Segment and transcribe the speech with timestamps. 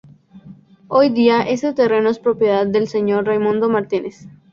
[0.87, 4.25] Hoy día ese terreno es propiedad del señor Raymundo Martínez.